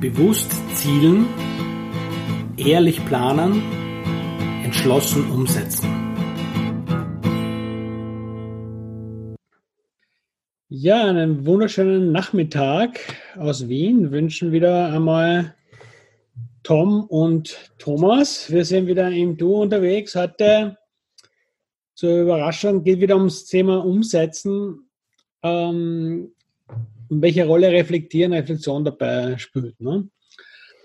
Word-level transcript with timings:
Bewusst 0.00 0.52
zielen, 0.74 1.26
ehrlich 2.58 3.02
planen, 3.06 3.62
entschlossen 4.62 5.30
umsetzen. 5.30 5.88
Ja, 10.68 11.06
einen 11.06 11.46
wunderschönen 11.46 12.12
Nachmittag 12.12 13.00
aus 13.38 13.68
Wien 13.68 14.10
wünschen 14.10 14.52
wieder 14.52 14.92
einmal 14.92 15.54
Tom 16.62 17.04
und 17.04 17.72
Thomas. 17.78 18.50
Wir 18.52 18.66
sind 18.66 18.88
wieder 18.88 19.10
im 19.10 19.38
Duo 19.38 19.62
unterwegs. 19.62 20.14
Heute 20.14 20.76
zur 21.94 22.20
Überraschung 22.20 22.84
geht 22.84 23.00
wieder 23.00 23.16
ums 23.16 23.46
Thema 23.46 23.82
Umsetzen. 23.82 24.90
Ähm, 25.42 26.32
welche 27.08 27.46
Rolle 27.46 27.70
Reflektieren, 27.70 28.32
Reflexion 28.32 28.84
dabei 28.84 29.36
spielt. 29.38 29.80
Ne? 29.80 30.08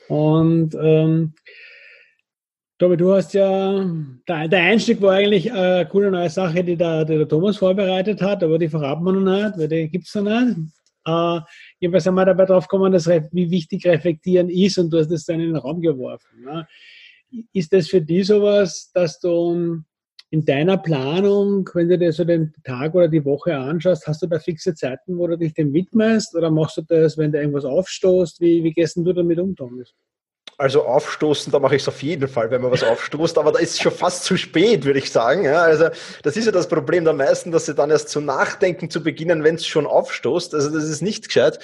Und 0.08 0.76
ähm, 0.76 1.34
Tobi, 2.78 2.98
du 2.98 3.14
hast 3.14 3.34
ja, 3.34 3.86
der, 4.28 4.48
der, 4.48 4.60
Einstieg 4.60 5.00
war 5.02 5.14
eigentlich 5.14 5.52
eine 5.52 5.88
coole 5.88 6.10
neue 6.10 6.30
Sache, 6.30 6.64
die 6.64 6.76
der, 6.76 7.06
die 7.06 7.16
der 7.16 7.28
Thomas 7.28 7.58
vorbereitet 7.58 8.22
hat, 8.22 8.44
aber 8.44 8.58
die 8.58 8.70
verraten 8.70 9.04
wir 9.04 9.14
noch 9.14 9.22
nicht, 9.22 9.58
weil 9.58 9.68
die 9.68 9.88
gibt 9.88 10.08
es 10.08 10.16
noch 10.16 10.24
nicht. 10.24 10.58
Äh, 11.06 11.40
jedenfalls 11.80 12.04
sind 12.04 12.16
wir 12.16 12.26
dabei 12.26 12.46
drauf 12.46 12.68
gekommen, 12.68 12.92
dass, 12.92 13.08
wie 13.08 13.52
wichtig 13.52 13.86
Reflektieren 13.86 14.50
ist 14.50 14.78
und 14.78 14.90
du 14.90 14.98
hast 14.98 15.10
das 15.10 15.26
dann 15.26 15.40
in 15.40 15.54
den 15.54 15.58
Raum 15.58 15.80
geworfen. 15.80 16.44
Ne? 16.44 16.68
Ist 17.54 17.72
das 17.72 17.88
für 17.88 18.02
dich 18.02 18.28
sowas, 18.28 18.92
dass 18.94 19.20
du 19.20 19.84
in 20.32 20.46
deiner 20.46 20.78
Planung, 20.78 21.70
wenn 21.74 21.90
du 21.90 21.98
dir 21.98 22.14
so 22.14 22.24
den 22.24 22.54
Tag 22.64 22.96
oder 22.96 23.10
die 23.10 23.26
Woche 23.26 23.56
anschaust, 23.56 24.08
hast 24.08 24.22
du 24.22 24.28
da 24.28 24.40
fixe 24.40 24.74
Zeiten, 24.74 25.18
wo 25.18 25.28
du 25.28 25.38
dich 25.38 25.54
dem 25.54 25.74
widmest 25.74 26.34
oder 26.36 26.50
machst 26.50 26.78
du 26.78 26.84
das, 26.84 27.18
wenn 27.18 27.34
du 27.34 27.40
irgendwas 27.40 27.66
aufstoßt? 27.66 28.40
Wie, 28.40 28.64
wie 28.64 28.72
gehst 28.72 28.96
du 28.96 29.12
damit 29.12 29.40
um, 29.40 29.56
Thomas? 29.58 29.94
Also 30.62 30.84
aufstoßen, 30.84 31.52
da 31.52 31.58
mache 31.58 31.76
ich 31.76 31.82
es 31.82 31.88
auf 31.88 32.04
jeden 32.04 32.28
Fall, 32.28 32.52
wenn 32.52 32.62
man 32.62 32.70
was 32.70 32.84
aufstoßt, 32.84 33.40
aber 33.40 33.52
da 33.52 33.58
ist 33.58 33.72
es 33.72 33.80
schon 33.80 33.92
fast 33.92 34.26
zu 34.26 34.38
spät, 34.38 34.86
würde 34.86 35.00
ich 35.00 35.10
sagen. 35.10 35.44
Ja, 35.44 35.64
also 35.64 35.90
das 36.22 36.38
ist 36.38 36.46
ja 36.46 36.52
das 36.52 36.70
Problem 36.70 37.04
der 37.04 37.16
meisten, 37.16 37.52
dass 37.52 37.66
sie 37.66 37.74
dann 37.74 37.90
erst 37.90 38.10
zu 38.10 38.22
nachdenken 38.22 38.92
zu 38.92 39.02
beginnen, 39.02 39.44
wenn 39.44 39.56
es 39.56 39.66
schon 39.66 39.88
aufstoßt. 39.88 40.54
Also 40.54 40.70
das 40.70 40.84
ist 40.84 41.02
nicht 41.02 41.30
gescheit. 41.30 41.58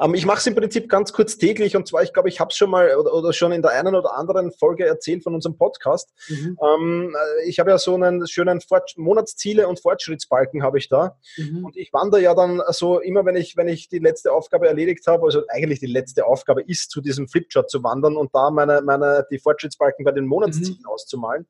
Ähm, 0.00 0.14
ich 0.14 0.26
mache 0.26 0.38
es 0.38 0.48
im 0.48 0.56
Prinzip 0.56 0.88
ganz 0.88 1.12
kurz 1.12 1.38
täglich 1.38 1.76
und 1.76 1.86
zwar, 1.86 2.02
ich 2.02 2.12
glaube, 2.12 2.28
ich 2.28 2.40
habe 2.40 2.50
es 2.50 2.56
schon 2.56 2.70
mal 2.70 2.92
oder, 2.96 3.14
oder, 3.14 3.32
schon 3.32 3.52
in 3.52 3.62
der 3.62 3.70
einen 3.70 3.94
oder 3.94 4.16
anderen 4.18 4.50
Folge 4.50 4.84
erzählt 4.84 5.22
von 5.22 5.32
unserem 5.32 5.56
Podcast. 5.56 6.12
Mhm. 6.26 6.58
Ähm, 6.60 7.16
ich 7.46 7.60
habe 7.60 7.70
ja 7.70 7.78
so 7.78 7.94
einen 7.94 8.26
schönen 8.26 8.60
Fort 8.60 8.94
Monatsziele 8.96 9.68
und 9.68 9.78
Fortschrittsbalken 9.78 10.64
habe 10.64 10.78
ich 10.78 10.88
da 10.88 11.16
mhm. 11.36 11.66
und 11.66 11.76
ich 11.76 11.92
wandere 11.92 12.20
ja 12.20 12.34
dann 12.34 12.60
so 12.70 12.98
immer, 12.98 13.24
wenn 13.24 13.36
ich 13.36 13.56
wenn 13.56 13.68
ich 13.68 13.88
die 13.88 14.00
letzte 14.00 14.32
Aufgabe 14.32 14.66
erledigt 14.66 15.06
habe, 15.06 15.24
also 15.24 15.42
eigentlich 15.46 15.78
die 15.78 15.86
letzte 15.86 16.26
Aufgabe 16.26 16.62
ist, 16.62 16.90
zu 16.90 17.00
diesem 17.00 17.28
Flipchart 17.28 17.70
zu 17.70 17.84
wandern 17.84 18.16
und 18.16 18.34
da 18.34 18.39
da 18.40 18.50
meine, 18.50 18.80
meine, 18.82 19.26
die 19.30 19.38
Fortschrittsbalken 19.38 20.04
bei 20.04 20.12
den 20.12 20.26
Monatszielen 20.26 20.78
mhm. 20.80 20.86
auszumalen. 20.86 21.46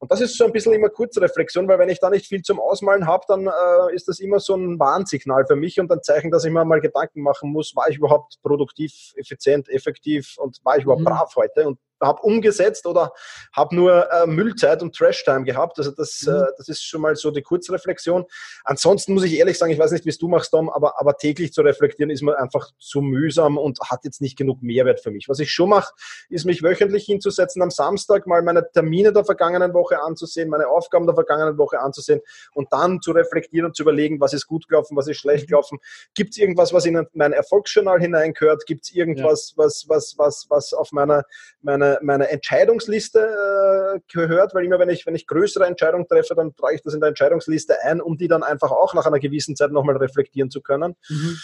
Und 0.00 0.12
das 0.12 0.20
ist 0.20 0.36
so 0.36 0.44
ein 0.44 0.52
bisschen 0.52 0.74
immer 0.74 0.90
Kurzreflexion, 0.90 1.66
weil 1.66 1.80
wenn 1.80 1.88
ich 1.88 1.98
da 1.98 2.08
nicht 2.08 2.26
viel 2.26 2.42
zum 2.42 2.60
Ausmalen 2.60 3.08
habe, 3.08 3.24
dann 3.26 3.48
äh, 3.48 3.94
ist 3.94 4.06
das 4.06 4.20
immer 4.20 4.38
so 4.38 4.54
ein 4.54 4.78
Warnsignal 4.78 5.44
für 5.44 5.56
mich 5.56 5.80
und 5.80 5.90
ein 5.90 6.02
Zeichen, 6.04 6.30
dass 6.30 6.44
ich 6.44 6.52
mir 6.52 6.64
mal 6.64 6.80
Gedanken 6.80 7.22
machen 7.22 7.50
muss, 7.50 7.74
war 7.74 7.88
ich 7.88 7.96
überhaupt 7.96 8.40
produktiv, 8.42 9.12
effizient, 9.16 9.68
effektiv 9.68 10.36
und 10.38 10.58
war 10.62 10.76
ich 10.76 10.84
überhaupt 10.84 11.00
mhm. 11.00 11.06
brav 11.06 11.34
heute? 11.34 11.66
Und 11.66 11.80
habe 12.00 12.22
umgesetzt 12.22 12.86
oder 12.86 13.12
habe 13.52 13.74
nur 13.74 14.10
äh, 14.12 14.26
Müllzeit 14.26 14.82
und 14.82 14.94
Trash-Time 14.94 15.44
gehabt. 15.44 15.78
Also 15.78 15.90
das, 15.90 16.22
mhm. 16.22 16.34
äh, 16.34 16.46
das 16.56 16.68
ist 16.68 16.82
schon 16.82 17.00
mal 17.00 17.16
so 17.16 17.30
die 17.30 17.42
Kurzreflexion. 17.42 18.24
Ansonsten 18.64 19.14
muss 19.14 19.24
ich 19.24 19.34
ehrlich 19.34 19.58
sagen, 19.58 19.72
ich 19.72 19.78
weiß 19.78 19.92
nicht, 19.92 20.04
wie 20.04 20.10
es 20.10 20.18
du 20.18 20.28
machst, 20.28 20.50
Tom, 20.50 20.70
aber, 20.70 21.00
aber 21.00 21.16
täglich 21.16 21.52
zu 21.52 21.62
reflektieren 21.62 22.10
ist 22.10 22.22
mir 22.22 22.38
einfach 22.38 22.70
zu 22.78 23.00
mühsam 23.00 23.58
und 23.58 23.78
hat 23.80 24.04
jetzt 24.04 24.20
nicht 24.20 24.36
genug 24.36 24.62
Mehrwert 24.62 25.00
für 25.00 25.10
mich. 25.10 25.28
Was 25.28 25.40
ich 25.40 25.50
schon 25.50 25.70
mache, 25.70 25.92
ist 26.28 26.44
mich 26.44 26.62
wöchentlich 26.62 27.04
hinzusetzen, 27.04 27.62
am 27.62 27.70
Samstag 27.70 28.26
mal 28.26 28.42
meine 28.42 28.70
Termine 28.70 29.12
der 29.12 29.24
vergangenen 29.24 29.74
Woche 29.74 30.00
anzusehen, 30.00 30.48
meine 30.48 30.68
Aufgaben 30.68 31.06
der 31.06 31.14
vergangenen 31.14 31.58
Woche 31.58 31.80
anzusehen 31.80 32.20
und 32.54 32.72
dann 32.72 33.00
zu 33.00 33.12
reflektieren 33.12 33.66
und 33.66 33.76
zu 33.76 33.82
überlegen, 33.82 34.20
was 34.20 34.32
ist 34.32 34.46
gut 34.46 34.68
gelaufen, 34.68 34.96
was 34.96 35.08
ist 35.08 35.18
schlecht 35.18 35.44
mhm. 35.44 35.48
gelaufen. 35.48 35.78
Gibt 36.14 36.30
es 36.30 36.38
irgendwas, 36.38 36.72
was 36.72 36.86
in 36.86 37.06
mein 37.14 37.32
Erfolgsjournal 37.32 38.00
hineingehört? 38.00 38.66
Gibt 38.66 38.84
es 38.84 38.94
irgendwas, 38.94 39.54
ja. 39.56 39.64
was, 39.64 39.84
was, 39.88 40.14
was, 40.16 40.46
was 40.48 40.72
auf 40.72 40.92
meiner, 40.92 41.24
meiner 41.62 41.87
meine, 41.87 41.87
meine 42.02 42.28
Entscheidungsliste 42.28 43.20
äh, 43.20 44.00
gehört, 44.12 44.54
weil 44.54 44.64
immer 44.64 44.78
wenn 44.78 44.88
ich, 44.88 45.06
wenn 45.06 45.14
ich 45.14 45.26
größere 45.26 45.66
Entscheidungen 45.66 46.06
treffe, 46.06 46.34
dann 46.34 46.54
trage 46.56 46.76
ich 46.76 46.82
das 46.82 46.94
in 46.94 47.00
der 47.00 47.08
Entscheidungsliste 47.08 47.82
ein, 47.82 48.00
um 48.00 48.16
die 48.16 48.28
dann 48.28 48.42
einfach 48.42 48.70
auch 48.70 48.94
nach 48.94 49.06
einer 49.06 49.18
gewissen 49.18 49.56
Zeit 49.56 49.72
nochmal 49.72 49.96
reflektieren 49.96 50.50
zu 50.50 50.60
können. 50.60 50.96
Mhm. 51.08 51.38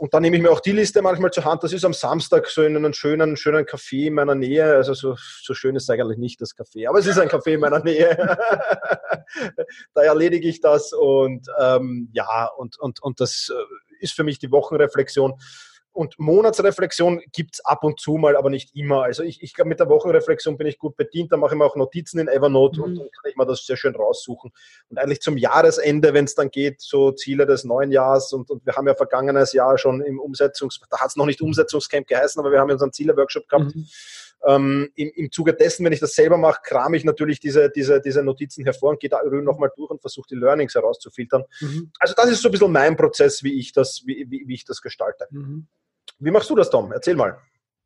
Und 0.00 0.14
dann 0.14 0.22
nehme 0.22 0.36
ich 0.36 0.42
mir 0.42 0.50
auch 0.50 0.60
die 0.60 0.72
Liste 0.72 1.02
manchmal 1.02 1.30
zur 1.30 1.44
Hand. 1.44 1.62
Das 1.62 1.74
ist 1.74 1.84
am 1.84 1.92
Samstag 1.92 2.48
so 2.48 2.62
in 2.62 2.74
einem 2.74 2.94
schönen, 2.94 3.36
schönen 3.36 3.66
Café 3.66 4.06
in 4.06 4.14
meiner 4.14 4.34
Nähe. 4.34 4.76
Also 4.76 4.94
so, 4.94 5.14
so 5.42 5.52
schön 5.52 5.76
ist 5.76 5.90
eigentlich 5.90 6.16
nicht 6.16 6.40
das 6.40 6.56
Café, 6.56 6.88
aber 6.88 7.00
es 7.00 7.06
ist 7.06 7.18
ein 7.18 7.28
Café 7.28 7.52
in 7.52 7.60
meiner 7.60 7.84
Nähe. 7.84 8.16
da 9.94 10.02
erledige 10.02 10.48
ich 10.48 10.62
das 10.62 10.94
und 10.94 11.46
ähm, 11.58 12.08
ja, 12.14 12.46
und, 12.56 12.78
und, 12.78 13.02
und 13.02 13.20
das 13.20 13.52
äh, 13.54 14.02
ist 14.02 14.14
für 14.14 14.24
mich 14.24 14.38
die 14.38 14.50
Wochenreflexion. 14.50 15.34
Und 16.00 16.18
Monatsreflexion 16.18 17.20
gibt 17.30 17.56
es 17.56 17.64
ab 17.66 17.84
und 17.84 18.00
zu 18.00 18.14
mal, 18.14 18.34
aber 18.34 18.48
nicht 18.48 18.74
immer. 18.74 19.02
Also 19.02 19.22
ich, 19.22 19.42
ich 19.42 19.52
glaube, 19.52 19.68
mit 19.68 19.80
der 19.80 19.90
Wochenreflexion 19.90 20.56
bin 20.56 20.66
ich 20.66 20.78
gut 20.78 20.96
bedient. 20.96 21.30
Da 21.30 21.36
mache 21.36 21.52
ich 21.52 21.58
mir 21.58 21.66
auch 21.66 21.76
Notizen 21.76 22.18
in 22.18 22.26
Evernote 22.26 22.78
mhm. 22.78 22.84
und 22.84 22.94
dann 22.94 23.10
kann 23.10 23.30
ich 23.30 23.36
mir 23.36 23.44
das 23.44 23.66
sehr 23.66 23.76
schön 23.76 23.94
raussuchen. 23.94 24.50
Und 24.88 24.98
eigentlich 24.98 25.20
zum 25.20 25.36
Jahresende, 25.36 26.14
wenn 26.14 26.24
es 26.24 26.34
dann 26.34 26.50
geht, 26.50 26.80
so 26.80 27.12
Ziele 27.12 27.44
des 27.44 27.64
neuen 27.64 27.92
Jahres 27.92 28.32
und, 28.32 28.50
und 28.50 28.64
wir 28.64 28.76
haben 28.76 28.86
ja 28.86 28.94
vergangenes 28.94 29.52
Jahr 29.52 29.76
schon 29.76 30.00
im 30.00 30.18
Umsetzungs, 30.18 30.80
da 30.88 31.00
hat 31.00 31.08
es 31.08 31.16
noch 31.16 31.26
nicht 31.26 31.42
Umsetzungscamp 31.42 32.06
geheißen, 32.06 32.40
aber 32.40 32.50
wir 32.50 32.60
haben 32.60 32.68
ja 32.68 32.76
unseren 32.76 32.94
Ziele-Workshop 32.94 33.46
gehabt. 33.46 33.76
Mhm. 33.76 33.86
Ähm, 34.46 34.90
im, 34.94 35.10
Im 35.16 35.30
Zuge 35.30 35.52
dessen, 35.52 35.84
wenn 35.84 35.92
ich 35.92 36.00
das 36.00 36.14
selber 36.14 36.38
mache, 36.38 36.62
kram 36.64 36.94
ich 36.94 37.04
natürlich 37.04 37.40
diese, 37.40 37.68
diese, 37.68 38.00
diese 38.00 38.22
Notizen 38.22 38.64
hervor 38.64 38.92
und 38.92 39.00
gehe 39.00 39.10
da 39.10 39.22
nochmal 39.22 39.70
durch 39.76 39.90
und 39.90 40.00
versuche 40.00 40.28
die 40.30 40.36
Learnings 40.36 40.74
herauszufiltern. 40.74 41.44
Mhm. 41.60 41.92
Also 41.98 42.14
das 42.16 42.30
ist 42.30 42.40
so 42.40 42.48
ein 42.48 42.52
bisschen 42.52 42.72
mein 42.72 42.96
Prozess, 42.96 43.42
wie 43.42 43.58
ich 43.60 43.72
das, 43.74 44.00
wie, 44.06 44.26
wie, 44.30 44.44
wie 44.46 44.54
ich 44.54 44.64
das 44.64 44.80
gestalte. 44.80 45.26
Mhm. 45.30 45.66
Wie 46.18 46.30
machst 46.30 46.50
du 46.50 46.54
das, 46.54 46.70
Tom? 46.70 46.92
Erzähl 46.92 47.16
mal. 47.16 47.36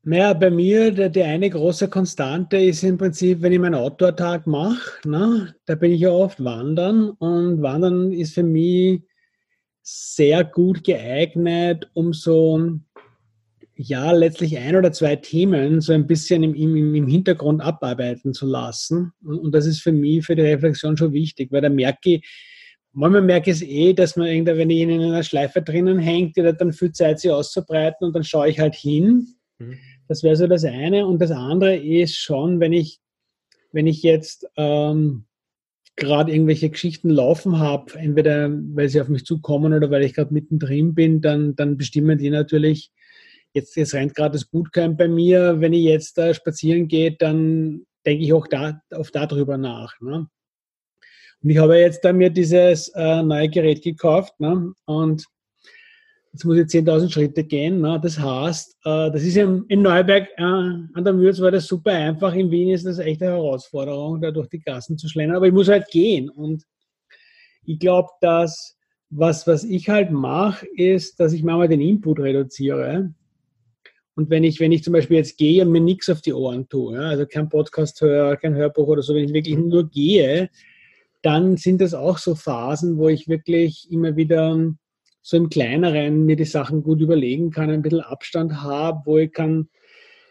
Naja, 0.06 0.34
bei 0.34 0.50
mir, 0.50 0.92
der, 0.92 1.08
die 1.08 1.22
eine 1.22 1.48
große 1.48 1.88
Konstante 1.88 2.58
ist 2.58 2.82
im 2.82 2.98
Prinzip, 2.98 3.40
wenn 3.40 3.52
ich 3.52 3.58
meinen 3.58 3.74
Outdoor-Tag 3.74 4.46
mache, 4.46 5.08
ne, 5.08 5.54
da 5.64 5.74
bin 5.76 5.92
ich 5.92 6.00
ja 6.00 6.10
oft 6.10 6.44
wandern 6.44 7.10
und 7.10 7.62
wandern 7.62 8.12
ist 8.12 8.34
für 8.34 8.42
mich 8.42 9.00
sehr 9.80 10.44
gut 10.44 10.84
geeignet, 10.84 11.90
um 11.94 12.12
so, 12.12 12.78
ja, 13.76 14.12
letztlich 14.12 14.58
ein 14.58 14.76
oder 14.76 14.92
zwei 14.92 15.16
Themen 15.16 15.80
so 15.80 15.94
ein 15.94 16.06
bisschen 16.06 16.42
im, 16.42 16.54
im, 16.54 16.94
im 16.94 17.06
Hintergrund 17.06 17.62
abarbeiten 17.62 18.34
zu 18.34 18.46
lassen. 18.46 19.12
Und, 19.24 19.38
und 19.38 19.54
das 19.54 19.64
ist 19.64 19.80
für 19.80 19.92
mich, 19.92 20.26
für 20.26 20.36
die 20.36 20.42
Reflexion 20.42 20.98
schon 20.98 21.14
wichtig, 21.14 21.50
weil 21.50 21.62
da 21.62 21.70
merke 21.70 22.16
ich, 22.16 22.53
Manchmal 22.94 23.22
merke 23.22 23.50
ich 23.50 23.56
es 23.56 23.62
eh, 23.62 23.93
dass 23.93 24.16
man 24.16 24.28
irgendwie, 24.28 24.56
wenn 24.56 24.71
ich 24.71 24.81
in 24.81 24.91
einer 25.03 25.22
Schleife 25.22 25.62
drinnen 25.62 25.99
hängt, 25.99 26.37
die 26.37 26.43
hat 26.43 26.60
dann 26.60 26.72
viel 26.72 26.93
Zeit, 26.93 27.19
sie 27.21 27.31
auszubreiten 27.31 28.06
und 28.06 28.15
dann 28.15 28.25
schaue 28.25 28.49
ich 28.49 28.60
halt 28.60 28.75
hin. 28.75 29.34
Mhm. 29.59 29.78
Das 30.09 30.22
wäre 30.22 30.37
so 30.37 30.47
das 30.47 30.65
eine. 30.65 31.06
Und 31.06 31.21
das 31.21 31.31
andere 31.31 31.77
ist 31.77 32.16
schon, 32.16 32.60
wenn 32.60 32.72
ich, 32.72 33.00
wenn 33.72 33.87
ich 33.87 34.03
jetzt 34.03 34.47
ähm, 34.56 35.25
gerade 35.97 36.33
irgendwelche 36.33 36.71
Geschichten 36.71 37.10
laufen 37.10 37.59
habe, 37.59 37.99
entweder 37.99 38.50
weil 38.50 38.88
sie 38.88 39.00
auf 39.00 39.09
mich 39.09 39.25
zukommen 39.25 39.72
oder 39.72 39.91
weil 39.91 40.03
ich 40.03 40.15
gerade 40.15 40.34
mittendrin 40.34 40.94
bin, 40.94 41.21
dann, 41.21 41.56
dann 41.56 41.77
bestimmen 41.77 42.19
die 42.19 42.31
natürlich, 42.31 42.91
jetzt, 43.53 43.77
jetzt 43.77 43.94
rennt 43.94 44.15
gerade 44.15 44.33
das 44.33 44.44
Bootcamp 44.44 44.99
bei 44.99 45.09
mir, 45.09 45.60
wenn 45.60 45.72
ich 45.72 45.84
jetzt 45.84 46.19
da 46.19 46.34
spazieren 46.34 46.88
gehe, 46.88 47.16
dann 47.16 47.87
denke 48.06 48.25
ich 48.25 48.33
auch 48.33 48.47
da, 48.47 48.81
auf 48.93 49.10
darüber 49.10 49.56
nach. 49.56 50.00
Ne? 50.00 50.27
Und 51.44 51.50
ich 51.50 51.59
habe 51.59 51.78
jetzt 51.78 52.03
da 52.03 52.12
mir 52.12 52.31
dieses 52.31 52.88
äh, 52.88 53.22
neue 53.22 53.50
Gerät 53.50 53.82
gekauft 53.82 54.32
ne? 54.41 54.72
und 54.87 55.27
jetzt 56.32 56.44
muss 56.47 56.56
ich 56.56 56.65
10.000 56.65 57.12
Schritte 57.12 57.44
gehen. 57.44 57.82
Ne? 57.82 58.00
Das 58.03 58.18
heißt, 58.18 58.78
äh, 58.86 59.10
das 59.10 59.22
ist 59.22 59.36
in, 59.36 59.63
in 59.68 59.83
Neuberg 59.83 60.27
äh, 60.39 60.42
an 60.42 61.04
der 61.04 61.13
Mürz 61.13 61.39
war 61.41 61.51
das 61.51 61.66
super 61.66 61.92
einfach. 61.92 62.34
In 62.34 62.51
Wien 62.51 62.71
ist 62.71 62.86
das 62.86 62.98
echt 62.98 63.22
eine 63.22 63.33
Herausforderung, 63.33 64.22
da 64.22 64.30
durch 64.30 64.48
die 64.48 64.60
Gassen 64.60 64.97
zu 64.97 65.07
schlendern. 65.07 65.36
Aber 65.36 65.47
ich 65.47 65.53
muss 65.53 65.68
halt 65.68 65.86
gehen. 65.91 66.30
Und 66.30 66.65
ich 67.66 67.78
glaube, 67.78 68.09
dass 68.22 68.78
was, 69.10 69.47
was 69.47 69.65
ich 69.65 69.91
halt 69.91 70.10
mache, 70.10 70.66
ist, 70.74 71.21
dass 71.21 71.34
ich 71.34 71.42
manchmal 71.42 71.68
den 71.68 71.83
Input 71.83 72.21
reduziere. 72.21 73.13
Und 74.16 74.30
wenn 74.30 74.45
ich, 74.45 74.60
wenn 74.60 74.72
ich 74.72 74.83
zum 74.83 74.95
Beispiel 74.95 75.18
jetzt 75.18 75.36
gehe 75.36 75.63
und 75.63 75.72
mir 75.72 75.83
nichts 75.83 76.09
auf 76.09 76.22
die 76.22 76.33
Ohren 76.33 76.66
tue, 76.71 76.95
ja, 76.95 77.03
also 77.03 77.27
kein 77.27 77.51
Podcast 77.51 78.01
höre, 78.01 78.36
kein 78.39 78.54
Hörbuch 78.54 78.89
oder 78.89 79.03
so, 79.03 79.15
wenn 79.15 79.24
ich 79.24 79.33
wirklich 79.34 79.59
nur 79.59 79.91
gehe, 79.91 80.48
dann 81.24 81.56
sind 81.56 81.80
es 81.80 81.94
auch 81.94 82.18
so 82.18 82.34
Phasen, 82.34 82.98
wo 82.98 83.09
ich 83.09 83.28
wirklich 83.28 83.88
immer 83.91 84.15
wieder 84.15 84.59
so 85.22 85.36
im 85.38 85.48
Kleineren 85.48 86.26
mir 86.26 86.36
die 86.36 86.44
Sachen 86.44 86.82
gut 86.82 87.00
überlegen 87.00 87.50
kann, 87.50 87.71
ein 87.71 87.80
bisschen 87.80 88.03
Abstand 88.03 88.62
habe, 88.62 89.00
wo 89.06 89.16
ich 89.16 89.32
kann. 89.32 89.68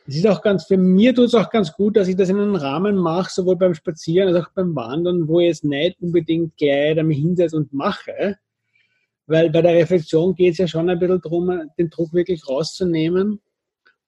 Es 0.05 0.15
ist 0.15 0.27
auch 0.27 0.43
ganz, 0.43 0.65
für 0.65 0.77
mir 0.77 1.15
tut 1.15 1.25
es 1.25 1.33
auch 1.33 1.49
ganz 1.49 1.73
gut, 1.73 1.97
dass 1.97 2.07
ich 2.07 2.15
das 2.15 2.29
in 2.29 2.37
einem 2.37 2.55
Rahmen 2.55 2.95
mache, 2.95 3.31
sowohl 3.33 3.55
beim 3.55 3.73
Spazieren 3.73 4.27
als 4.27 4.45
auch 4.45 4.51
beim 4.53 4.75
Wandern, 4.75 5.27
wo 5.27 5.39
ich 5.39 5.49
es 5.49 5.63
nicht 5.63 5.99
unbedingt 5.99 6.57
gleich 6.57 6.95
damit 6.95 7.17
hinsetze 7.17 7.57
und 7.57 7.73
mache. 7.73 8.37
Weil 9.25 9.49
bei 9.49 9.63
der 9.63 9.73
Reflexion 9.73 10.35
geht 10.35 10.51
es 10.51 10.57
ja 10.59 10.67
schon 10.67 10.89
ein 10.89 10.99
bisschen 10.99 11.21
darum, 11.21 11.71
den 11.79 11.89
Druck 11.89 12.13
wirklich 12.13 12.47
rauszunehmen 12.47 13.41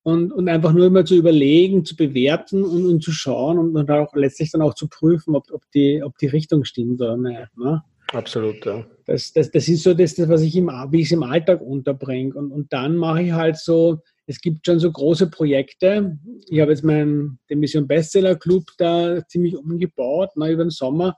und, 0.06 0.32
und 0.32 0.48
einfach 0.48 0.72
nur 0.72 0.86
immer 0.86 1.04
zu 1.04 1.16
überlegen, 1.16 1.84
zu 1.84 1.96
bewerten 1.96 2.64
und, 2.64 2.86
und 2.86 3.04
zu 3.04 3.12
schauen 3.12 3.58
und, 3.58 3.76
und 3.76 3.90
auch 3.90 4.14
letztlich 4.14 4.52
dann 4.52 4.62
auch 4.62 4.76
zu 4.76 4.88
prüfen, 4.88 5.36
ob, 5.36 5.52
ob, 5.52 5.64
die, 5.74 6.04
ob 6.04 6.16
die 6.20 6.28
Richtung 6.28 6.64
stimmt 6.64 7.02
oder 7.02 7.18
nicht. 7.18 7.58
Ne? 7.58 7.84
Absolut, 8.14 8.64
ja. 8.64 8.86
Das, 9.08 9.34
das, 9.34 9.50
das 9.50 9.68
ist 9.68 9.82
so 9.82 9.96
das, 9.96 10.14
das 10.14 10.30
was 10.30 10.44
ich 10.44 10.56
im, 10.56 10.68
wie 10.68 11.00
ich 11.00 11.08
es 11.08 11.12
im 11.12 11.24
Alltag 11.24 11.60
unterbringe. 11.60 12.36
Und, 12.36 12.52
und 12.52 12.72
dann 12.72 12.98
mache 12.98 13.24
ich 13.24 13.32
halt 13.32 13.58
so, 13.58 13.98
es 14.28 14.40
gibt 14.42 14.68
schon 14.68 14.78
so 14.78 14.92
große 14.92 15.32
Projekte. 15.32 16.20
Ich 16.50 16.60
habe 16.60 16.70
jetzt 16.70 16.84
meinen, 16.84 17.40
den 17.50 17.60
Mission 17.60 17.88
Bestseller 17.88 18.36
Club 18.36 18.66
da 18.78 19.26
ziemlich 19.28 19.58
umgebaut, 19.58 20.38
ne, 20.38 20.52
über 20.52 20.66
den 20.66 20.70
Sommer. 20.70 21.18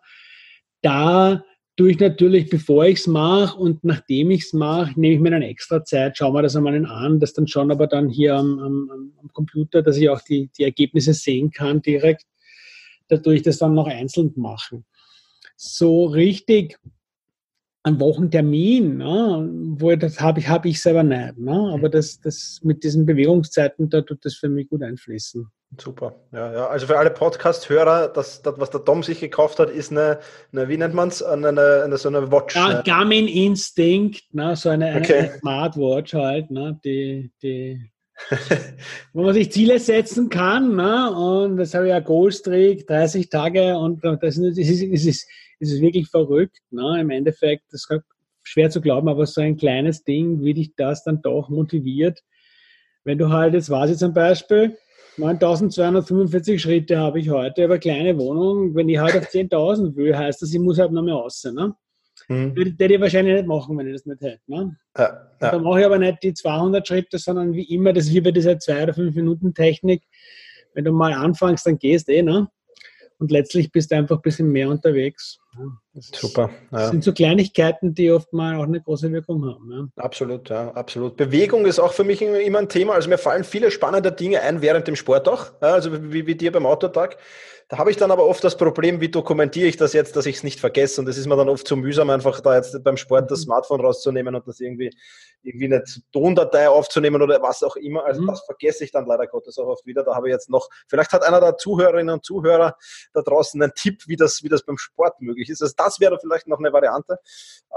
Da 0.82 1.44
tue 1.78 1.96
natürlich, 1.96 2.50
bevor 2.50 2.86
ich 2.86 3.00
es 3.00 3.08
mache 3.08 3.58
und 3.58 3.84
nachdem 3.84 4.32
ich 4.32 4.42
es 4.42 4.54
mache, 4.54 5.00
nehme 5.00 5.16
ich 5.16 5.22
mir 5.22 5.32
dann 5.32 5.44
extra 5.44 5.84
Zeit, 5.86 6.18
schaue 6.18 6.34
mir 6.34 6.42
das 6.42 6.56
einmal 6.56 6.86
an, 6.86 7.20
das 7.20 7.34
dann 7.34 7.48
schon 7.48 7.72
aber 7.72 7.88
dann 7.88 8.10
hier 8.10 8.36
am, 8.36 8.60
am, 8.60 9.14
am 9.22 9.32
Computer, 9.32 9.84
dass 9.84 9.98
ich 9.98 10.10
auch 10.10 10.22
die, 10.22 10.50
die 10.58 10.64
Ergebnisse 10.64 11.14
sehen 11.14 11.52
kann 11.52 11.82
direkt, 11.82 12.26
dadurch 13.08 13.44
das 13.44 13.60
dann 13.60 13.76
noch 13.76 13.88
einzeln 13.88 14.34
machen. 14.36 14.86
So 15.56 16.06
richtig 16.06 16.78
einen 17.84 18.00
Wochentermin, 18.00 18.98
ne, 18.98 19.50
wo 19.78 19.92
ich, 19.92 20.00
das 20.00 20.20
habe 20.20 20.40
ich, 20.40 20.48
habe 20.48 20.68
ich 20.68 20.82
selber 20.82 21.04
nicht. 21.04 21.38
Ne, 21.38 21.72
aber 21.74 21.90
das, 21.90 22.20
das 22.20 22.60
mit 22.64 22.84
diesen 22.84 23.06
Bewegungszeiten, 23.06 23.90
da 23.90 24.02
tut 24.02 24.24
das 24.26 24.36
für 24.36 24.50
mich 24.50 24.70
gut 24.70 24.84
einfließen. 24.84 25.48
Super. 25.78 26.16
Ja, 26.32 26.54
ja. 26.54 26.68
Also 26.68 26.88
für 26.88 26.98
alle 26.98 27.12
Podcast-Hörer, 27.12 28.08
das, 28.08 28.42
das, 28.42 28.58
was 28.58 28.70
der 28.70 28.86
Tom 28.86 29.04
sich 29.04 29.20
gekauft 29.20 29.60
hat, 29.60 29.70
ist 29.70 29.92
eine, 29.92 30.20
eine 30.54 30.70
wie 30.70 30.78
nennt 30.78 30.94
man 30.94 31.10
es, 31.10 31.22
eine, 31.22 31.50
eine, 31.50 31.98
so 31.98 32.08
eine 32.08 32.32
Watch. 32.32 32.56
Ja, 32.56 32.82
Garmin 32.82 33.28
Instinct, 33.28 34.34
ne, 34.34 34.56
so 34.56 34.70
eine, 34.70 34.96
okay. 34.96 35.18
eine 35.18 35.40
Smartwatch 35.40 36.14
halt, 36.14 36.52
ne, 36.52 36.80
die, 36.84 37.32
die 37.42 37.92
wo 39.14 39.24
man 39.24 39.34
sich 39.34 39.52
Ziele 39.52 39.80
setzen 39.80 40.30
kann. 40.30 40.76
Ne? 40.76 41.12
Und 41.12 41.58
das 41.58 41.74
habe 41.74 41.86
ich 41.86 41.90
ja 41.90 42.00
Goalstreak, 42.00 42.88
30 42.88 43.30
Tage 43.30 43.78
und 43.78 44.04
das 44.04 44.38
ist, 44.38 44.58
ist, 44.58 45.06
ist, 45.06 45.28
ist 45.60 45.82
wirklich 45.82 46.10
verrückt. 46.10 46.58
Ne? 46.72 47.02
Im 47.02 47.10
Endeffekt, 47.10 47.66
das 47.72 47.86
ist 47.90 48.02
schwer 48.44 48.70
zu 48.70 48.82
glauben, 48.82 49.10
aber 49.10 49.26
so 49.26 49.42
ein 49.42 49.58
kleines 49.58 50.04
Ding, 50.04 50.42
wie 50.42 50.54
dich 50.54 50.76
das 50.76 51.04
dann 51.04 51.22
doch 51.22 51.50
motiviert. 51.50 52.24
Wenn 53.04 53.18
du 53.18 53.30
halt, 53.30 53.54
jetzt 53.54 53.70
weiß 53.70 53.92
ich 53.92 53.98
zum 53.98 54.14
Beispiel, 54.14 54.78
9245 55.18 56.62
Schritte 56.62 56.98
habe 56.98 57.20
ich 57.20 57.30
heute, 57.30 57.64
aber 57.64 57.80
kleine 57.80 58.18
Wohnung. 58.18 58.76
Wenn 58.76 58.88
ich 58.88 59.00
halt 59.00 59.16
auf 59.18 59.28
10.000 59.28 59.96
will, 59.96 60.16
heißt 60.16 60.42
das, 60.42 60.54
ich 60.54 60.60
muss 60.60 60.80
halt 60.80 60.92
noch 60.92 61.02
mehr 61.02 61.16
aussehen. 61.16 61.56
Ne? 61.56 61.76
Mhm. 62.28 62.56
Würde 62.56 62.94
ich 62.94 63.02
wahrscheinlich 63.02 63.36
nicht 63.36 63.48
machen, 63.48 63.78
wenn 63.78 63.88
ich 63.88 63.94
das 63.94 64.06
nicht 64.06 64.22
hätte. 64.22 64.42
Ne? 64.48 64.76
Ja, 64.98 65.30
ja. 65.42 65.52
Dann 65.52 65.64
mache 65.64 65.80
ich 65.80 65.86
aber 65.86 65.98
nicht 65.98 66.24
die 66.24 66.34
200 66.34 66.86
Schritte, 66.86 67.18
sondern 67.18 67.54
wie 67.54 67.74
immer, 67.74 67.94
das 67.94 68.06
ist 68.06 68.14
wie 68.14 68.22
bei 68.22 68.32
dieser 68.32 68.60
2 68.60 68.84
oder 68.84 68.94
5 68.94 69.16
Minuten 69.16 69.54
Technik. 69.54 70.04
Wenn 70.74 70.86
du 70.86 70.92
mal 70.92 71.14
anfängst, 71.14 71.66
dann 71.66 71.80
gehst 71.80 72.08
du 72.08 72.14
eh. 72.14 72.22
Ne? 72.22 72.48
Und 73.20 73.32
letztlich 73.32 73.72
bist 73.72 73.92
du 73.92 73.96
einfach 73.96 74.18
ein 74.18 74.22
bisschen 74.22 74.52
mehr 74.52 74.70
unterwegs. 74.70 75.40
Das 75.94 76.12
Super. 76.14 76.50
Ja. 76.72 76.80
Das 76.80 76.90
sind 76.92 77.04
so 77.04 77.12
Kleinigkeiten, 77.14 77.94
die 77.94 78.12
oft 78.12 78.32
mal 78.34 78.56
auch 78.58 78.64
eine 78.64 78.82
große 78.82 79.12
Wirkung 79.12 79.46
haben. 79.46 79.72
Ja. 79.72 80.04
Absolut, 80.04 80.50
ja, 80.50 80.72
absolut. 80.72 81.18
Bewegung 81.18 81.66
ist 81.66 81.80
auch 81.80 81.94
für 81.94 82.04
mich 82.04 82.22
immer 82.22 82.60
ein 82.60 82.70
Thema. 82.70 82.94
Also 82.94 83.10
mir 83.10 83.18
fallen 83.18 83.44
viele 83.44 83.72
spannende 83.72 84.12
Dinge 84.12 84.42
ein 84.42 84.62
während 84.62 84.88
dem 84.88 84.96
Sport 84.96 85.28
auch. 85.28 85.52
Also 85.60 86.12
wie, 86.12 86.28
wie 86.28 86.36
dir 86.36 86.52
beim 86.52 86.66
Autotag. 86.66 87.18
Da 87.70 87.80
habe 87.80 87.92
ich 87.92 87.98
dann 87.98 88.12
aber 88.12 88.26
oft 88.26 88.42
das 88.46 88.56
Problem, 88.56 89.02
wie 89.02 89.10
dokumentiere 89.10 89.68
ich 89.68 89.76
das 89.76 89.92
jetzt, 89.92 90.16
dass 90.16 90.26
ich 90.26 90.38
es 90.38 90.44
nicht 90.44 90.62
vergesse. 90.62 91.02
Und 91.02 91.06
das 91.06 91.18
ist 91.18 91.28
mir 91.28 91.36
dann 91.36 91.50
oft 91.50 91.68
zu 91.68 91.76
mühsam, 91.76 92.10
einfach 92.10 92.40
da 92.40 92.56
jetzt 92.56 92.82
beim 92.82 92.96
Sport 92.96 93.30
das 93.30 93.42
mhm. 93.42 93.44
Smartphone 93.46 93.82
rauszunehmen 93.82 94.36
und 94.36 94.48
das 94.48 94.62
irgendwie, 94.62 94.90
irgendwie 95.44 95.66
eine 95.66 95.84
Tondatei 96.14 96.70
aufzunehmen 96.70 97.22
oder 97.22 97.42
was 97.42 97.64
auch 97.64 97.76
immer. 97.76 98.06
Also 98.06 98.22
mhm. 98.22 98.28
das 98.28 98.46
vergesse 98.46 98.86
ich 98.86 98.92
dann 98.92 99.06
leider 99.06 99.28
Gottes 99.28 99.58
auch 99.58 99.68
oft 99.68 99.86
wieder. 99.86 100.04
Da 100.04 100.16
habe 100.16 100.30
ich 100.30 100.32
jetzt 100.32 100.50
noch, 100.50 100.70
vielleicht 100.88 101.12
hat 101.12 101.24
einer 101.24 101.42
der 101.42 101.58
Zuhörerinnen 101.58 102.14
und 102.14 102.24
Zuhörer 102.24 102.78
da 103.14 103.22
draußen 103.22 103.62
einen 103.62 103.74
Tipp, 103.76 104.04
wie 104.08 104.16
das, 104.16 104.44
wie 104.44 104.50
das 104.50 104.64
beim 104.64 104.78
Sport 104.78 105.20
möglich 105.20 105.47
ist. 105.50 105.62
Also 105.62 105.74
das 105.78 106.00
wäre 106.00 106.20
vielleicht 106.20 106.48
noch 106.48 106.60
eine 106.60 106.72
Variante, 106.74 107.20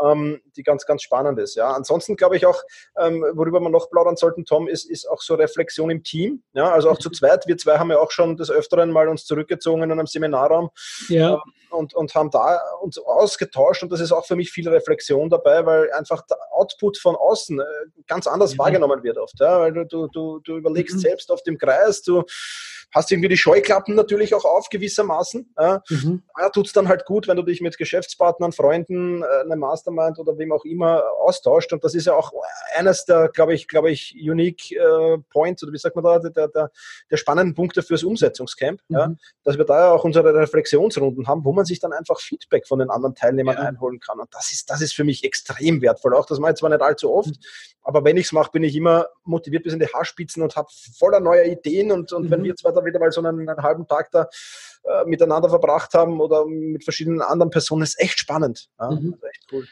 ähm, 0.04 0.40
die 0.56 0.62
ganz, 0.62 0.86
ganz 0.86 1.02
spannend 1.02 1.38
ist. 1.38 1.54
Ja, 1.54 1.72
ansonsten 1.72 2.16
glaube 2.16 2.36
ich 2.36 2.46
auch, 2.46 2.62
ähm, 2.98 3.24
worüber 3.34 3.60
wir 3.60 3.70
noch 3.70 3.90
plaudern 3.90 4.16
sollten, 4.16 4.44
Tom, 4.44 4.68
ist, 4.68 4.88
ist 4.90 5.08
auch 5.08 5.20
so 5.20 5.34
Reflexion 5.34 5.90
im 5.90 6.02
Team. 6.02 6.42
Ja, 6.52 6.70
also 6.70 6.90
auch 6.90 6.98
zu 6.98 7.10
zweit. 7.10 7.46
Wir 7.46 7.56
zwei 7.56 7.78
haben 7.78 7.90
ja 7.90 7.98
auch 7.98 8.10
schon 8.10 8.36
des 8.36 8.50
Öfteren 8.50 8.90
mal 8.90 9.08
uns 9.08 9.24
zurückgezogen 9.24 9.82
in 9.82 9.92
einem 9.92 10.06
Seminarraum 10.06 10.70
ja. 11.08 11.34
Ähm, 11.34 11.40
und, 11.70 11.94
und 11.94 12.14
haben 12.14 12.30
da 12.30 12.60
uns 12.80 12.98
ausgetauscht 12.98 13.82
und 13.82 13.92
das 13.92 14.00
ist 14.00 14.12
auch 14.12 14.26
für 14.26 14.36
mich 14.36 14.50
viel 14.50 14.68
Reflexion 14.68 15.30
dabei, 15.30 15.64
weil 15.64 15.92
einfach 15.92 16.22
der 16.26 16.38
Output 16.50 16.98
von 16.98 17.16
außen 17.16 17.60
äh, 17.60 17.64
ganz 18.06 18.26
anders 18.26 18.52
ja. 18.52 18.58
wahrgenommen 18.58 19.02
wird 19.02 19.18
oft. 19.18 19.38
Ja? 19.38 19.60
Weil 19.60 19.72
du, 19.72 20.08
du, 20.08 20.40
du 20.40 20.56
überlegst 20.56 20.96
mhm. 20.96 21.00
selbst 21.00 21.30
auf 21.30 21.42
dem 21.42 21.58
Kreis, 21.58 22.02
du 22.02 22.24
hast 22.92 23.10
irgendwie 23.12 23.28
die 23.28 23.36
Scheuklappen 23.36 23.94
natürlich 23.94 24.34
auch 24.34 24.44
auf 24.44 24.68
gewissermaßen. 24.68 25.54
Ja, 25.58 25.82
mhm. 25.88 26.22
ja 26.38 26.48
tut 26.50 26.66
es 26.66 26.72
dann 26.72 26.88
halt 26.88 27.04
gut, 27.04 27.28
wenn 27.28 27.36
du 27.36 27.42
dich 27.42 27.60
mit 27.60 27.78
Geschäftspartnern, 27.78 28.52
Freunden, 28.52 29.22
äh, 29.22 29.26
einem 29.44 29.60
Mastermind 29.60 30.18
oder 30.18 30.36
wem 30.38 30.52
auch 30.52 30.64
immer 30.64 31.04
austauscht. 31.20 31.72
Und 31.72 31.84
das 31.84 31.94
ist 31.94 32.06
ja 32.06 32.14
auch 32.14 32.32
eines 32.76 33.04
der, 33.04 33.28
glaube 33.28 33.54
ich, 33.54 33.68
glaube 33.68 33.90
ich, 33.90 34.16
unique 34.20 34.72
äh, 34.72 35.18
Points 35.30 35.62
oder 35.62 35.72
wie 35.72 35.78
sagt 35.78 35.94
man 35.94 36.04
da, 36.04 36.18
der, 36.18 36.48
der, 36.48 36.70
der 37.10 37.16
spannenden 37.16 37.54
Punkte 37.54 37.82
fürs 37.82 38.02
Umsetzungscamp, 38.02 38.80
mhm. 38.88 38.96
ja, 38.96 39.14
dass 39.44 39.56
wir 39.56 39.64
da 39.64 39.86
ja 39.86 39.92
auch 39.92 40.04
unsere 40.04 40.34
Reflexionsrunden 40.34 41.28
haben, 41.28 41.44
wo 41.44 41.52
man 41.52 41.64
sich 41.64 41.78
dann 41.78 41.92
einfach 41.92 42.20
Feedback 42.20 42.66
von 42.66 42.78
den 42.80 42.90
anderen 42.90 43.14
Teilnehmern 43.14 43.56
ja. 43.56 43.62
einholen 43.62 44.00
kann. 44.00 44.18
Und 44.18 44.34
das 44.34 44.50
ist, 44.50 44.70
das 44.70 44.80
ist 44.80 44.94
für 44.94 45.04
mich 45.04 45.24
extrem 45.24 45.80
wertvoll. 45.82 46.14
Auch 46.14 46.26
das 46.26 46.38
mache 46.38 46.52
ich 46.52 46.58
zwar 46.58 46.70
nicht 46.70 46.82
allzu 46.82 47.12
oft, 47.12 47.28
mhm. 47.28 47.34
aber 47.82 48.04
wenn 48.04 48.16
ich 48.16 48.26
es 48.26 48.32
mache, 48.32 48.50
bin 48.50 48.64
ich 48.64 48.74
immer 48.74 49.06
motiviert 49.24 49.62
bis 49.62 49.72
in 49.72 49.78
die 49.78 49.86
Haarspitzen 49.86 50.42
und 50.42 50.56
habe 50.56 50.68
voller 50.98 51.20
neuer 51.20 51.44
Ideen. 51.44 51.92
Und, 51.92 52.12
und 52.12 52.30
wenn 52.30 52.40
mhm. 52.40 52.44
wir 52.44 52.56
zwei 52.56 52.72
da 52.80 52.86
wieder 52.86 52.98
mal 52.98 53.12
so 53.12 53.22
einen, 53.22 53.48
einen 53.48 53.62
halben 53.62 53.86
Tag 53.86 54.10
da 54.10 54.28
äh, 54.84 55.04
miteinander 55.06 55.48
verbracht 55.48 55.94
haben 55.94 56.20
oder 56.20 56.46
mit 56.46 56.84
verschiedenen 56.84 57.20
anderen 57.20 57.50
Personen, 57.50 57.82
ist 57.82 58.00
echt 58.00 58.18
spannend. 58.18 58.68
Ja? 58.78 58.90
Mhm. 58.90 59.14
Also 59.14 59.26
echt 59.26 59.46
cool. 59.52 59.66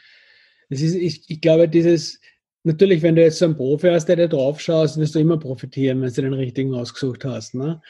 Das 0.69 0.81
ist, 0.81 0.95
ich, 0.95 1.29
ich 1.29 1.41
glaube, 1.41 1.67
dieses, 1.67 2.19
natürlich, 2.63 3.01
wenn 3.01 3.15
du 3.15 3.23
jetzt 3.23 3.39
so 3.39 3.45
einen 3.45 3.55
Profi 3.55 3.87
hast, 3.87 4.05
der 4.05 4.15
da 4.15 4.27
drauf 4.27 4.59
schaust, 4.61 4.97
wirst 4.97 5.15
du 5.15 5.19
immer 5.19 5.39
profitieren, 5.39 6.01
wenn 6.01 6.13
du 6.13 6.21
den 6.21 6.33
richtigen 6.33 6.75
ausgesucht 6.75 7.25
hast. 7.25 7.55
Ne? 7.55 7.81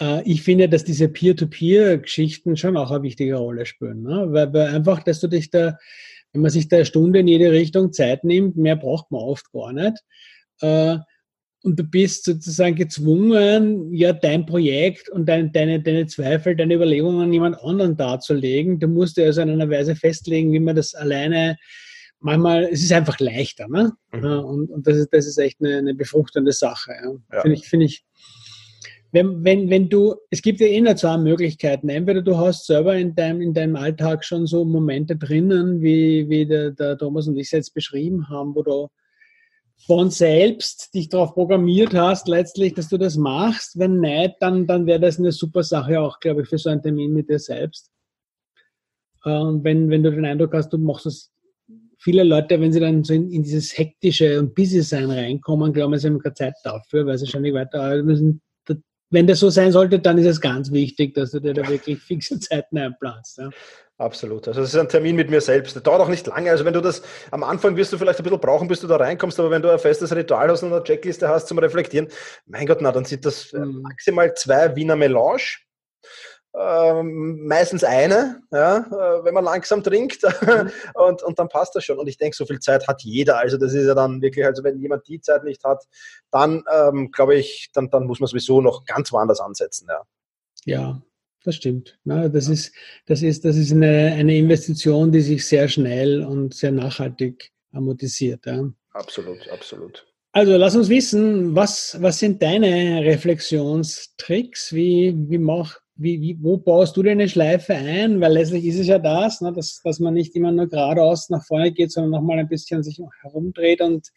Äh, 0.00 0.22
ich 0.24 0.42
finde, 0.42 0.68
dass 0.68 0.84
diese 0.84 1.08
Peer-to-Peer-Geschichten 1.08 2.56
schon 2.56 2.76
auch 2.76 2.90
eine 2.90 3.02
wichtige 3.02 3.36
Rolle 3.36 3.66
spielen. 3.66 4.02
Ne? 4.02 4.26
Weil, 4.30 4.52
weil 4.52 4.68
einfach, 4.68 5.02
dass 5.02 5.20
du 5.20 5.28
dich 5.28 5.50
da, 5.50 5.78
wenn 6.32 6.42
man 6.42 6.50
sich 6.50 6.68
da 6.68 6.76
eine 6.76 6.86
Stunde 6.86 7.20
in 7.20 7.28
jede 7.28 7.52
Richtung 7.52 7.92
Zeit 7.92 8.24
nimmt, 8.24 8.56
mehr 8.56 8.76
braucht 8.76 9.10
man 9.12 9.20
oft 9.20 9.52
gar 9.52 9.72
nicht. 9.72 9.98
Und 11.64 11.78
du 11.78 11.82
bist 11.82 12.26
sozusagen 12.26 12.76
gezwungen, 12.76 13.90
ja, 13.90 14.12
dein 14.12 14.44
Projekt 14.44 15.08
und 15.08 15.26
dein, 15.26 15.50
deine, 15.50 15.80
deine 15.80 16.06
Zweifel, 16.06 16.54
deine 16.54 16.74
Überlegungen 16.74 17.22
an 17.22 17.32
jemand 17.32 17.58
anderen 17.62 17.96
darzulegen. 17.96 18.78
Du 18.78 18.86
musst 18.86 19.16
dir 19.16 19.24
also 19.24 19.40
in 19.40 19.48
einer 19.48 19.70
Weise 19.70 19.96
festlegen, 19.96 20.52
wie 20.52 20.60
man 20.60 20.76
das 20.76 20.94
alleine 20.94 21.56
manchmal, 22.20 22.64
es 22.64 22.82
ist 22.82 22.92
einfach 22.92 23.18
leichter. 23.18 23.66
Ne? 23.68 23.92
Mhm. 24.12 24.24
Und, 24.24 24.70
und 24.70 24.86
das, 24.86 24.98
ist, 24.98 25.08
das 25.12 25.26
ist 25.26 25.38
echt 25.38 25.58
eine, 25.62 25.78
eine 25.78 25.94
befruchtende 25.94 26.52
Sache. 26.52 26.92
Ja. 27.02 27.12
ja. 27.32 27.40
Finde 27.40 27.56
ich, 27.56 27.66
finde 27.66 27.86
ich, 27.86 28.04
wenn, 29.12 29.42
wenn, 29.42 29.70
wenn 29.70 29.88
du, 29.88 30.16
es 30.28 30.42
gibt 30.42 30.60
ja 30.60 30.66
eh 30.66 30.82
nur 30.82 30.96
zwei 30.96 31.16
Möglichkeiten. 31.16 31.88
Entweder 31.88 32.20
du 32.20 32.36
hast 32.36 32.66
selber 32.66 32.94
in 32.94 33.14
deinem, 33.14 33.40
in 33.40 33.54
deinem 33.54 33.76
Alltag 33.76 34.22
schon 34.22 34.46
so 34.46 34.66
Momente 34.66 35.16
drinnen, 35.16 35.80
wie, 35.80 36.28
wie 36.28 36.44
der, 36.44 36.72
der 36.72 36.98
Thomas 36.98 37.26
und 37.26 37.38
ich 37.38 37.46
es 37.46 37.52
jetzt 37.52 37.74
beschrieben 37.74 38.28
haben, 38.28 38.54
wo 38.54 38.62
du 38.62 38.88
von 39.86 40.10
selbst 40.10 40.94
dich 40.94 41.08
darauf 41.08 41.34
programmiert 41.34 41.94
hast, 41.94 42.28
letztlich, 42.28 42.74
dass 42.74 42.88
du 42.88 42.96
das 42.96 43.16
machst. 43.16 43.78
Wenn 43.78 44.00
nicht, 44.00 44.36
dann, 44.40 44.66
dann 44.66 44.86
wäre 44.86 45.00
das 45.00 45.18
eine 45.18 45.32
super 45.32 45.62
Sache 45.62 46.00
auch, 46.00 46.20
glaube 46.20 46.42
ich, 46.42 46.48
für 46.48 46.58
so 46.58 46.70
einen 46.70 46.82
Termin 46.82 47.12
mit 47.12 47.28
dir 47.28 47.38
selbst. 47.38 47.90
Und 49.24 49.32
ähm, 49.32 49.64
wenn, 49.64 49.90
wenn 49.90 50.02
du 50.02 50.10
den 50.10 50.24
Eindruck 50.24 50.52
hast, 50.54 50.70
du 50.70 50.78
machst 50.78 51.06
es, 51.06 51.32
viele 51.98 52.24
Leute, 52.24 52.60
wenn 52.60 52.72
sie 52.72 52.80
dann 52.80 53.04
so 53.04 53.14
in, 53.14 53.30
in 53.30 53.42
dieses 53.42 53.76
hektische 53.76 54.38
und 54.38 54.54
busy 54.54 54.82
sein 54.82 55.10
reinkommen, 55.10 55.72
glauben, 55.72 55.98
sie 55.98 56.08
haben 56.08 56.18
keine 56.18 56.34
Zeit 56.34 56.54
dafür, 56.62 57.06
weil 57.06 57.18
sie 57.18 57.38
nicht 57.38 57.54
weiter 57.54 58.02
müssen. 58.02 58.42
Wenn 59.10 59.26
das 59.26 59.40
so 59.40 59.48
sein 59.48 59.70
sollte, 59.70 60.00
dann 60.00 60.18
ist 60.18 60.26
es 60.26 60.40
ganz 60.40 60.72
wichtig, 60.72 61.14
dass 61.14 61.30
du 61.30 61.40
dir 61.40 61.54
da 61.54 61.68
wirklich 61.68 61.98
fixe 62.02 62.38
Zeiten 62.40 62.76
einplanst. 62.78 63.38
Ja. 63.38 63.50
Absolut. 63.96 64.48
Also 64.48 64.60
es 64.60 64.74
ist 64.74 64.80
ein 64.80 64.88
Termin 64.88 65.14
mit 65.14 65.30
mir 65.30 65.40
selbst. 65.40 65.76
Das 65.76 65.82
dauert 65.82 66.00
auch 66.00 66.08
nicht 66.08 66.26
lange. 66.26 66.50
Also 66.50 66.64
wenn 66.64 66.72
du 66.72 66.80
das 66.80 67.02
am 67.30 67.44
Anfang 67.44 67.76
wirst 67.76 67.92
du 67.92 67.98
vielleicht 67.98 68.18
ein 68.18 68.24
bisschen 68.24 68.40
brauchen, 68.40 68.66
bis 68.66 68.80
du 68.80 68.88
da 68.88 68.96
reinkommst, 68.96 69.38
aber 69.38 69.50
wenn 69.50 69.62
du 69.62 69.70
ein 69.70 69.78
festes 69.78 70.14
Ritual 70.14 70.50
hast 70.50 70.64
und 70.64 70.72
eine 70.72 70.82
Checkliste 70.82 71.28
hast 71.28 71.46
zum 71.46 71.58
Reflektieren, 71.58 72.08
mein 72.46 72.66
Gott, 72.66 72.78
na, 72.80 72.90
dann 72.90 73.04
sind 73.04 73.24
das 73.24 73.52
äh, 73.52 73.60
mhm. 73.60 73.82
maximal 73.82 74.34
zwei 74.34 74.74
Wiener 74.74 74.96
Melange. 74.96 75.58
Ähm, 76.56 77.46
meistens 77.46 77.82
eine, 77.82 78.42
ja, 78.52 78.78
äh, 78.78 79.24
wenn 79.24 79.34
man 79.34 79.44
langsam 79.44 79.82
trinkt 79.82 80.22
mhm. 80.42 80.70
und, 80.94 81.22
und 81.22 81.38
dann 81.38 81.48
passt 81.48 81.76
das 81.76 81.84
schon. 81.84 81.98
Und 81.98 82.08
ich 82.08 82.16
denke, 82.18 82.36
so 82.36 82.46
viel 82.46 82.60
Zeit 82.60 82.88
hat 82.88 83.02
jeder. 83.02 83.38
Also 83.38 83.58
das 83.58 83.74
ist 83.74 83.86
ja 83.86 83.94
dann 83.94 84.22
wirklich, 84.22 84.44
also 84.44 84.64
wenn 84.64 84.80
jemand 84.80 85.06
die 85.06 85.20
Zeit 85.20 85.44
nicht 85.44 85.62
hat, 85.62 85.84
dann 86.32 86.64
ähm, 86.72 87.12
glaube 87.12 87.36
ich, 87.36 87.70
dann, 87.72 87.90
dann 87.90 88.06
muss 88.06 88.18
man 88.18 88.26
sowieso 88.26 88.60
noch 88.60 88.84
ganz 88.86 89.12
woanders 89.12 89.40
ansetzen. 89.40 89.86
Ja. 89.88 90.02
Ja, 90.66 91.02
das 91.44 91.56
stimmt. 91.56 91.98
das 92.04 92.48
ist, 92.48 92.74
das 93.06 93.22
ist, 93.22 93.44
das 93.44 93.56
ist 93.56 93.72
eine, 93.72 94.14
eine 94.14 94.36
Investition, 94.36 95.12
die 95.12 95.20
sich 95.20 95.46
sehr 95.46 95.68
schnell 95.68 96.22
und 96.22 96.54
sehr 96.54 96.72
nachhaltig 96.72 97.52
amortisiert. 97.72 98.46
Ja. 98.46 98.70
Absolut, 98.92 99.48
absolut. 99.50 100.06
Also 100.32 100.56
lass 100.56 100.74
uns 100.74 100.88
wissen, 100.88 101.54
was, 101.54 101.96
was 102.00 102.18
sind 102.18 102.42
deine 102.42 103.04
Reflexionstricks? 103.04 104.72
Wie, 104.72 105.14
wie, 105.28 105.38
mach, 105.38 105.78
wie, 105.94 106.20
wie, 106.20 106.36
wo 106.40 106.56
baust 106.56 106.96
du 106.96 107.02
deine 107.04 107.28
Schleife 107.28 107.74
ein? 107.74 108.20
Weil 108.20 108.32
letztlich 108.32 108.64
ist 108.64 108.80
es 108.80 108.88
ja 108.88 108.98
das, 108.98 109.40
ne, 109.40 109.52
dass, 109.52 109.80
dass 109.84 110.00
man 110.00 110.14
nicht 110.14 110.34
immer 110.34 110.50
nur 110.50 110.68
geradeaus 110.68 111.30
nach 111.30 111.44
vorne 111.46 111.70
geht, 111.70 111.92
sondern 111.92 112.10
nochmal 112.10 112.40
ein 112.40 112.48
bisschen 112.48 112.82
sich 112.82 113.00
herumdreht 113.22 113.80
und 113.80 114.08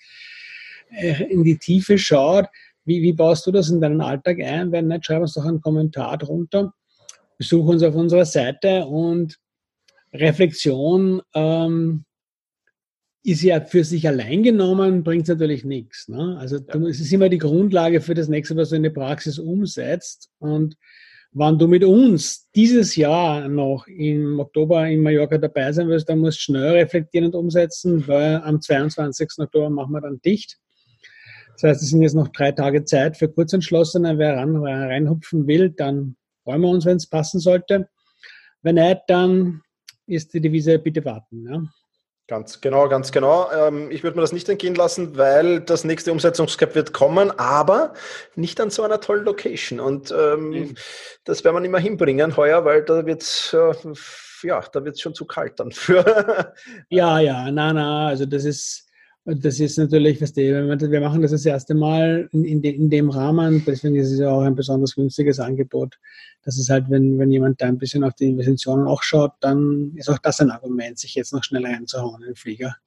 äh, 0.89 1.23
in 1.25 1.43
die 1.43 1.59
Tiefe 1.59 1.97
schaut. 1.97 2.47
Wie, 2.83 3.01
wie 3.01 3.13
baust 3.13 3.45
du 3.45 3.51
das 3.51 3.69
in 3.69 3.81
deinen 3.81 4.01
Alltag 4.01 4.39
ein? 4.41 4.71
Wenn 4.71 4.87
nicht, 4.87 5.05
schreib 5.05 5.21
uns 5.21 5.33
doch 5.33 5.45
einen 5.45 5.61
Kommentar 5.61 6.17
drunter. 6.17 6.73
Besuch 7.37 7.67
uns 7.67 7.83
auf 7.83 7.95
unserer 7.95 8.25
Seite 8.25 8.85
und 8.85 9.37
Reflexion 10.13 11.21
ähm, 11.35 12.05
ist 13.23 13.43
ja 13.43 13.59
für 13.59 13.83
sich 13.83 14.07
allein 14.07 14.41
genommen, 14.41 15.03
bringt 15.03 15.23
es 15.23 15.29
natürlich 15.29 15.65
nichts. 15.65 16.07
Ne? 16.07 16.37
Also 16.39 16.57
ja. 16.57 16.75
es 16.87 16.99
ist 16.99 17.11
immer 17.11 17.29
die 17.29 17.37
Grundlage 17.37 17.99
für 17.99 18.13
das 18.13 18.29
nächste, 18.29 18.55
was 18.55 18.69
du 18.69 18.77
in 18.77 18.83
der 18.83 18.89
Praxis 18.91 19.37
umsetzt. 19.37 20.29
Und 20.39 20.77
wenn 21.33 21.59
du 21.59 21.67
mit 21.67 21.83
uns 21.83 22.49
dieses 22.55 22.95
Jahr 22.95 23.49
noch 23.49 23.85
im 23.87 24.39
Oktober 24.39 24.87
in 24.87 25.01
Mallorca 25.01 25.37
dabei 25.37 25.71
sein 25.73 25.89
wirst, 25.89 26.07
dann 26.07 26.19
musst 26.19 26.37
du 26.37 26.41
schnell 26.43 26.77
reflektieren 26.77 27.27
und 27.27 27.35
umsetzen, 27.35 28.07
weil 28.07 28.37
am 28.37 28.61
22. 28.61 29.27
Oktober 29.39 29.69
machen 29.69 29.91
wir 29.91 30.01
dann 30.01 30.21
dicht. 30.21 30.57
Das 31.53 31.63
heißt, 31.63 31.81
es 31.81 31.89
sind 31.89 32.03
jetzt 32.03 32.15
noch 32.15 32.29
drei 32.29 32.51
Tage 32.53 32.85
Zeit 32.85 33.17
für 33.17 33.27
Kurzentschlossene. 33.27 34.17
Wer 34.17 34.37
ran, 34.37 34.55
reinhupfen 34.55 35.47
will, 35.47 35.69
dann 35.69 36.15
freuen 36.47 36.61
wir 36.61 36.69
uns, 36.69 36.85
wenn 36.85 36.95
es 36.95 37.05
passen 37.05 37.41
sollte. 37.41 37.89
Wenn 38.61 38.75
nicht, 38.75 39.01
dann 39.07 39.63
ist 40.05 40.33
die 40.33 40.39
Devise 40.39 40.79
bitte 40.79 41.03
warten. 41.03 41.45
Ja? 41.45 41.61
Ganz 42.29 42.61
genau, 42.61 42.87
ganz 42.87 43.11
genau. 43.11 43.51
Ähm, 43.51 43.91
ich 43.91 44.01
würde 44.03 44.15
mir 44.15 44.21
das 44.21 44.31
nicht 44.31 44.47
entgehen 44.47 44.75
lassen, 44.75 45.17
weil 45.17 45.59
das 45.59 45.83
nächste 45.83 46.13
Umsetzungscap 46.13 46.73
wird 46.73 46.93
kommen, 46.93 47.37
aber 47.37 47.93
nicht 48.35 48.61
an 48.61 48.69
so 48.69 48.83
einer 48.83 49.01
tollen 49.01 49.25
Location. 49.25 49.81
Und 49.81 50.11
ähm, 50.17 50.49
mhm. 50.49 50.75
das 51.25 51.43
werden 51.43 51.57
wir 51.57 51.59
nicht 51.59 51.71
mehr 51.71 51.81
hinbringen 51.81 52.37
heuer, 52.37 52.63
weil 52.63 52.83
da 52.83 53.05
wird 53.05 53.53
äh, 53.53 54.47
ja, 54.47 54.61
da 54.71 54.85
wird 54.85 54.95
es 54.95 55.01
schon 55.01 55.15
zu 55.15 55.25
kalt 55.25 55.59
dann 55.59 55.71
für. 55.73 56.53
ja, 56.89 57.19
ja, 57.19 57.51
na, 57.51 57.73
na, 57.73 58.07
also 58.07 58.25
das 58.25 58.45
ist 58.45 58.87
das 59.29 59.59
ist 59.59 59.77
natürlich, 59.77 60.21
was 60.21 60.31
die, 60.31 60.53
wir 60.53 61.01
machen 61.01 61.21
das 61.21 61.31
das 61.31 61.45
erste 61.45 61.75
Mal 61.75 62.29
in, 62.31 62.45
in, 62.45 62.61
de, 62.61 62.71
in, 62.71 62.89
dem 62.89 63.09
Rahmen, 63.09 63.61
deswegen 63.67 63.97
ist 63.97 64.13
es 64.13 64.19
ja 64.19 64.29
auch 64.29 64.41
ein 64.41 64.55
besonders 64.55 64.95
günstiges 64.95 65.41
Angebot. 65.41 65.99
Das 66.47 66.57
ist 66.57 66.69
halt, 66.69 66.89
wenn, 66.89 67.19
wenn 67.19 67.29
jemand 67.29 67.61
da 67.61 67.65
ein 67.65 67.77
bisschen 67.77 68.05
auf 68.05 68.13
die 68.13 68.29
Investitionen 68.29 68.87
auch 68.87 69.03
schaut, 69.03 69.33
dann 69.41 69.91
ist 69.97 70.09
auch 70.09 70.17
das 70.17 70.39
ein 70.39 70.49
Argument, 70.49 70.97
sich 70.97 71.13
jetzt 71.13 71.33
noch 71.33 71.43
schnell 71.43 71.65
reinzuhauen 71.65 72.21
in 72.21 72.27
den 72.27 72.35
Flieger. 72.37 72.77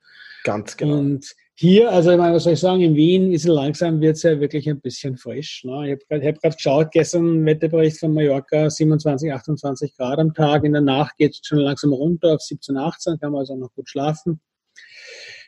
Ganz 0.44 0.78
genau. 0.78 0.96
Und 0.96 1.36
hier, 1.56 1.92
also 1.92 2.10
ich 2.10 2.16
meine, 2.16 2.36
was 2.36 2.44
soll 2.44 2.54
ich 2.54 2.60
sagen, 2.60 2.80
in 2.80 2.94
Wien 2.94 3.34
ist 3.34 3.42
es 3.42 3.48
langsam, 3.48 4.00
wird 4.00 4.16
es 4.16 4.22
ja 4.22 4.40
wirklich 4.40 4.66
ein 4.66 4.80
bisschen 4.80 5.18
frisch. 5.18 5.62
Ne? 5.64 5.72
Ich 5.84 5.90
habe 5.92 6.22
gerade 6.22 6.38
hab 6.42 6.56
geschaut, 6.56 6.90
gestern 6.90 7.44
Wetterbericht 7.44 8.00
von 8.00 8.14
Mallorca, 8.14 8.70
27, 8.70 9.30
28 9.30 9.94
Grad 9.94 10.18
am 10.20 10.32
Tag. 10.32 10.64
In 10.64 10.72
der 10.72 10.80
Nacht 10.80 11.18
geht 11.18 11.32
es 11.32 11.40
schon 11.44 11.58
langsam 11.58 11.92
runter 11.92 12.36
auf 12.36 12.40
17, 12.40 12.78
18, 12.78 13.20
kann 13.20 13.32
man 13.32 13.40
also 13.40 13.56
noch 13.56 13.74
gut 13.74 13.90
schlafen. 13.90 14.40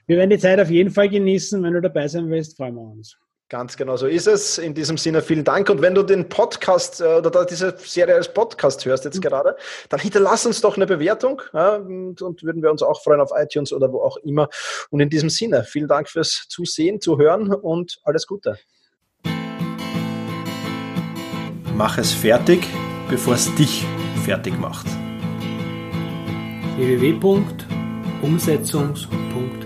Wir 0.07 0.19
werden 0.19 0.29
die 0.29 0.39
Zeit 0.39 0.61
auf 0.61 0.69
jeden 0.69 0.91
Fall 0.91 1.09
genießen. 1.09 1.63
Wenn 1.63 1.73
du 1.73 1.81
dabei 1.81 2.07
sein 2.09 2.29
willst, 2.29 2.59
freuen 2.59 2.75
wir 2.75 2.83
uns. 2.83 3.17
Ganz 3.53 3.77
genau 3.77 3.97
so 3.99 4.07
ist 4.07 4.29
es. 4.29 4.57
In 4.57 4.73
diesem 4.73 4.97
Sinne 4.97 5.21
vielen 5.21 5.45
Dank. 5.45 5.69
Und 5.69 5.83
wenn 5.83 5.95
du 5.95 6.03
den 6.03 6.27
Podcast 6.27 7.03
äh, 7.03 7.19
oder 7.19 7.45
diese 7.45 7.77
Serie 7.77 8.15
als 8.15 8.33
Podcast 8.33 8.87
hörst 8.87 9.05
jetzt 9.05 9.17
mhm. 9.17 9.21
gerade, 9.21 9.57
dann 9.91 10.01
hinterlass 10.01 10.47
uns 10.47 10.63
doch 10.63 10.77
eine 10.77 10.87
Bewertung 10.87 11.43
ja, 11.53 11.77
und, 11.77 12.23
und, 12.23 12.43
würden 12.43 12.63
wir 12.63 12.71
uns 12.71 12.83
auch 12.83 13.03
freuen 13.03 13.21
auf 13.21 13.29
iTunes 13.37 13.75
oder 13.75 13.93
wo 13.93 14.01
auch 14.01 14.17
immer. 14.17 14.49
Und 14.89 15.01
in 15.01 15.11
diesem 15.11 15.29
Sinne 15.29 15.65
vielen 15.65 15.87
Dank 15.87 16.09
fürs 16.09 16.47
Zusehen, 16.49 17.03
Zuhören 17.03 17.53
und 17.53 18.01
alles 18.05 18.27
Gute. 18.27 18.57
Mach 21.75 21.99
es 21.99 22.11
fertig, 22.11 22.67
bevor 23.11 23.35
es 23.35 23.55
dich 23.57 23.85
fertig 24.25 24.59
macht. 24.59 24.87
www.umsetzungs.de 26.79 29.62